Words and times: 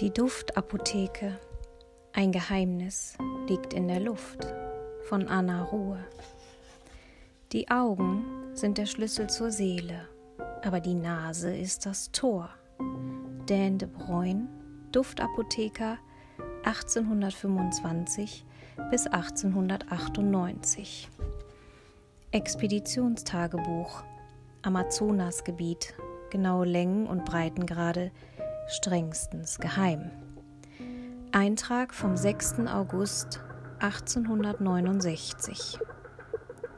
Die 0.00 0.10
Duftapotheke. 0.10 1.38
Ein 2.14 2.32
Geheimnis 2.32 3.18
liegt 3.48 3.74
in 3.74 3.86
der 3.86 4.00
Luft 4.00 4.46
von 5.10 5.28
Anna 5.28 5.64
Ruhe. 5.64 6.02
Die 7.52 7.70
Augen 7.70 8.24
sind 8.54 8.78
der 8.78 8.86
Schlüssel 8.86 9.28
zur 9.28 9.50
Seele, 9.50 10.08
aber 10.64 10.80
die 10.80 10.94
Nase 10.94 11.54
ist 11.54 11.84
das 11.84 12.10
Tor. 12.12 12.48
Dan 13.44 13.76
de 13.76 13.88
Bruyne, 13.88 14.48
Duftapotheker 14.90 15.98
1825 16.64 18.46
bis 18.90 19.06
1898. 19.06 21.10
Expeditionstagebuch 22.30 24.02
Amazonasgebiet, 24.62 25.92
genaue 26.30 26.64
Längen 26.64 27.06
und 27.06 27.26
Breitengrade 27.26 28.12
strengstens 28.70 29.58
geheim. 29.58 30.10
Eintrag 31.32 31.92
vom 31.92 32.16
6. 32.16 32.66
August 32.68 33.40
1869. 33.80 35.78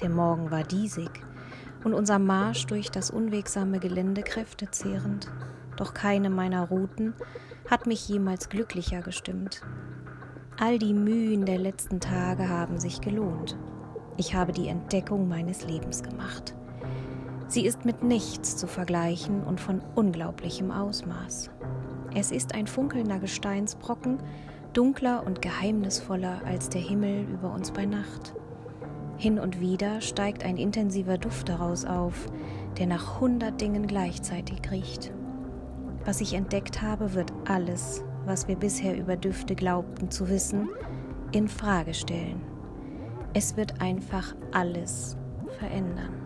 Der 0.00 0.08
Morgen 0.08 0.50
war 0.50 0.62
diesig 0.62 1.10
und 1.84 1.92
unser 1.92 2.18
Marsch 2.18 2.66
durch 2.66 2.90
das 2.90 3.10
unwegsame 3.10 3.78
Gelände 3.78 4.22
kräftezehrend, 4.22 5.30
doch 5.76 5.92
keine 5.92 6.30
meiner 6.30 6.68
Routen 6.68 7.12
hat 7.70 7.86
mich 7.86 8.08
jemals 8.08 8.48
glücklicher 8.48 9.02
gestimmt. 9.02 9.60
All 10.58 10.78
die 10.78 10.94
Mühen 10.94 11.44
der 11.44 11.58
letzten 11.58 12.00
Tage 12.00 12.48
haben 12.48 12.80
sich 12.80 13.02
gelohnt. 13.02 13.58
Ich 14.16 14.34
habe 14.34 14.52
die 14.52 14.68
Entdeckung 14.68 15.28
meines 15.28 15.64
Lebens 15.64 16.02
gemacht. 16.02 16.54
Sie 17.48 17.66
ist 17.66 17.84
mit 17.84 18.02
nichts 18.02 18.56
zu 18.56 18.66
vergleichen 18.66 19.42
und 19.44 19.60
von 19.60 19.82
unglaublichem 19.94 20.70
Ausmaß. 20.70 21.50
Es 22.14 22.30
ist 22.30 22.54
ein 22.54 22.66
funkelnder 22.66 23.18
Gesteinsbrocken, 23.18 24.18
dunkler 24.72 25.24
und 25.26 25.40
geheimnisvoller 25.40 26.42
als 26.44 26.68
der 26.68 26.80
Himmel 26.80 27.24
über 27.24 27.52
uns 27.52 27.70
bei 27.70 27.86
Nacht. 27.86 28.34
Hin 29.16 29.38
und 29.38 29.60
wieder 29.60 30.00
steigt 30.00 30.44
ein 30.44 30.56
intensiver 30.56 31.16
Duft 31.16 31.48
daraus 31.48 31.84
auf, 31.84 32.26
der 32.78 32.86
nach 32.86 33.20
hundert 33.20 33.60
Dingen 33.60 33.86
gleichzeitig 33.86 34.70
riecht. 34.70 35.12
Was 36.04 36.20
ich 36.20 36.34
entdeckt 36.34 36.82
habe, 36.82 37.14
wird 37.14 37.32
alles, 37.46 38.04
was 38.24 38.48
wir 38.48 38.56
bisher 38.56 38.96
über 38.96 39.16
Düfte 39.16 39.54
glaubten 39.54 40.10
zu 40.10 40.28
wissen, 40.28 40.68
in 41.32 41.48
Frage 41.48 41.94
stellen. 41.94 42.40
Es 43.34 43.56
wird 43.56 43.80
einfach 43.80 44.34
alles 44.50 45.16
verändern. 45.58 46.21